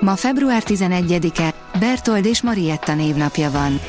[0.00, 3.80] Ma február 11-e, Bertold és Marietta névnapja van.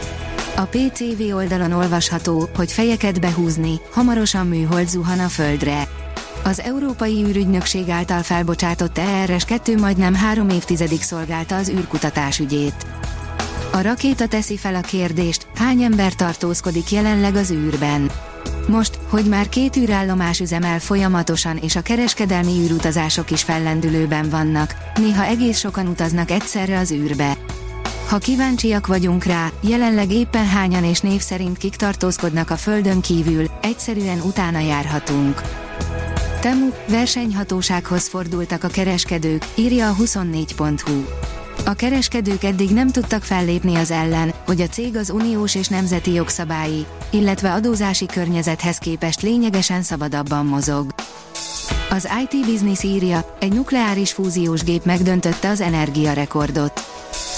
[0.56, 5.88] A PCV oldalon olvasható, hogy fejeket behúzni, hamarosan műhold zuhan a Földre.
[6.44, 12.86] Az Európai űrügynökség által felbocsátott ERS-2 majdnem három évtizedig szolgálta az űrkutatás ügyét.
[13.74, 18.12] A rakéta teszi fel a kérdést, hány ember tartózkodik jelenleg az űrben.
[18.68, 25.24] Most, hogy már két űrállomás üzemel folyamatosan és a kereskedelmi űrutazások is fellendülőben vannak, néha
[25.24, 27.38] egész sokan utaznak egyszerre az űrbe.
[28.08, 33.46] Ha kíváncsiak vagyunk rá, jelenleg éppen hányan és név szerint kik tartózkodnak a Földön kívül,
[33.62, 35.42] egyszerűen utána járhatunk.
[36.42, 41.04] Temu, versenyhatósághoz fordultak a kereskedők, írja a 24.hu.
[41.66, 46.14] A kereskedők eddig nem tudtak fellépni az ellen, hogy a cég az uniós és nemzeti
[46.14, 50.94] jogszabályi, illetve adózási környezethez képest lényegesen szabadabban mozog.
[51.90, 56.82] Az IT Business írja, egy nukleáris fúziós gép megdöntötte az energiarekordot.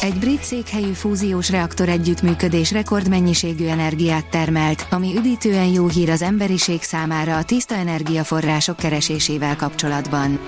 [0.01, 6.83] Egy brit székhelyű fúziós reaktor együttműködés rekordmennyiségű energiát termelt, ami üdítően jó hír az emberiség
[6.83, 10.39] számára a tiszta energiaforrások keresésével kapcsolatban.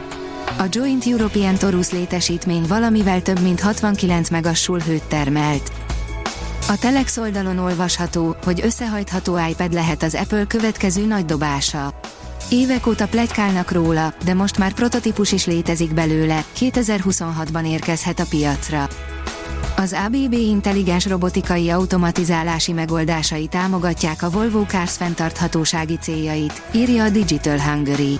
[0.58, 5.72] A Joint European Torus létesítmény valamivel több mint 69 megassul hőt termelt.
[6.68, 11.94] A Telex oldalon olvasható, hogy összehajtható iPad lehet az Apple következő nagy dobása.
[12.50, 18.88] Évek óta plegykálnak róla, de most már prototípus is létezik belőle, 2026-ban érkezhet a piacra.
[19.78, 27.60] Az ABB intelligens robotikai automatizálási megoldásai támogatják a Volvo Cars fenntarthatósági céljait, írja a Digital
[27.60, 28.20] Hungary.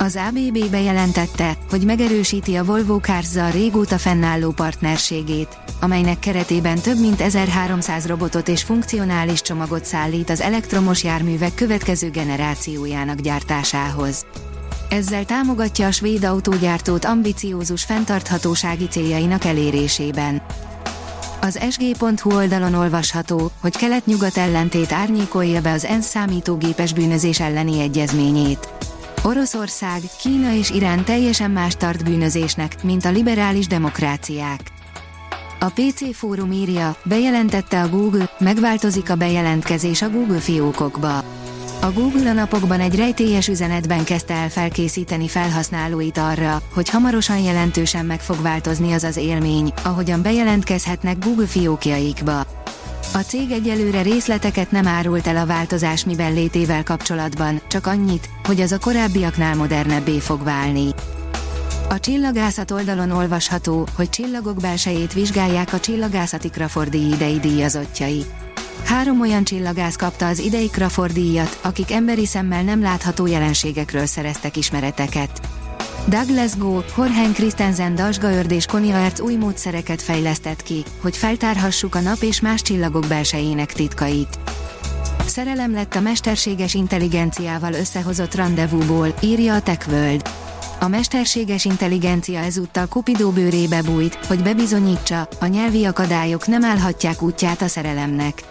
[0.00, 7.20] Az ABB bejelentette, hogy megerősíti a Volvo cars régóta fennálló partnerségét, amelynek keretében több mint
[7.20, 14.26] 1300 robotot és funkcionális csomagot szállít az elektromos járművek következő generációjának gyártásához.
[14.88, 20.42] Ezzel támogatja a svéd autógyártót ambiciózus fenntarthatósági céljainak elérésében.
[21.40, 28.68] Az sg.hu oldalon olvasható, hogy kelet-nyugat ellentét árnyékolja be az ENSZ számítógépes bűnözés elleni egyezményét.
[29.28, 34.60] Oroszország, Kína és Irán teljesen más tart bűnözésnek, mint a liberális demokráciák.
[35.60, 41.16] A PC fórum írja, bejelentette a Google, megváltozik a bejelentkezés a Google fiókokba.
[41.80, 48.06] A Google a napokban egy rejtélyes üzenetben kezdte el felkészíteni felhasználóit arra, hogy hamarosan jelentősen
[48.06, 52.46] meg fog változni az az élmény, ahogyan bejelentkezhetnek Google fiókjaikba.
[53.12, 58.60] A cég egyelőre részleteket nem árult el a változás miben létével kapcsolatban, csak annyit, hogy
[58.60, 60.88] az a korábbiaknál modernebbé fog válni.
[61.88, 68.24] A csillagászat oldalon olvasható, hogy csillagok belsejét vizsgálják a csillagászati Crawford idei díjazottjai.
[68.84, 74.56] Három olyan csillagász kapta az idei Crawford díjat, akik emberi szemmel nem látható jelenségekről szereztek
[74.56, 75.40] ismereteket.
[76.06, 82.00] Douglas Go, Horhen Christensen Dasgaörd és Konya Erc új módszereket fejlesztett ki, hogy feltárhassuk a
[82.00, 84.38] nap és más csillagok belsejének titkait.
[85.26, 90.22] Szerelem lett a mesterséges intelligenciával összehozott rendezvúból, írja a TechWorld.
[90.80, 97.62] A mesterséges intelligencia ezúttal Kupidó bőrébe bújt, hogy bebizonyítsa, a nyelvi akadályok nem állhatják útját
[97.62, 98.42] a szerelemnek.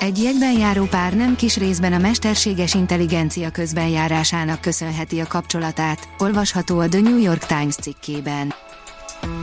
[0.00, 6.78] Egy jegyben járó pár nem kis részben a mesterséges intelligencia közbenjárásának köszönheti a kapcsolatát, olvasható
[6.78, 8.54] a The New York Times cikkében.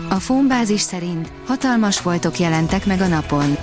[0.09, 3.57] A fónbázis szerint hatalmas foltok jelentek meg a napon.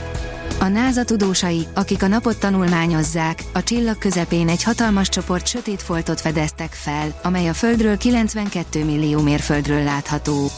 [0.61, 6.21] A NASA tudósai, akik a napot tanulmányozzák, a csillag közepén egy hatalmas csoport sötét foltot
[6.21, 10.51] fedeztek fel, amely a Földről 92 millió mérföldről látható.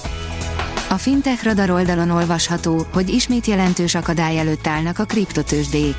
[0.94, 5.96] A Fintech Radar oldalon olvasható, hogy ismét jelentős akadály előtt állnak a kriptotősdék.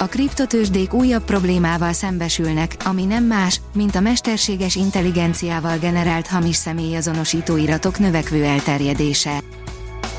[0.00, 7.56] A kriptotősdék újabb problémával szembesülnek, ami nem más, mint a mesterséges intelligenciával generált hamis személyazonosító
[7.56, 9.40] iratok növekvő elterjedése.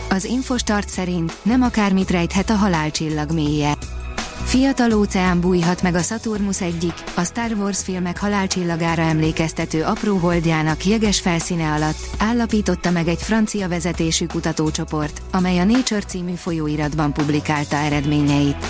[0.09, 3.74] Az Infostart szerint nem akármit rejthet a halálcsillag mélye.
[4.51, 10.86] Fiatal óceán bújhat meg a Saturnus egyik, a Star Wars filmek halálcsillagára emlékeztető apró holdjának
[10.86, 17.75] jeges felszíne alatt, állapította meg egy francia vezetésű kutatócsoport, amely a Nature című folyóiratban publikálta
[17.75, 18.65] eredményeit.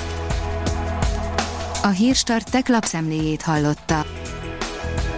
[1.84, 4.06] A Hírstart tech lapszemléjét hallotta.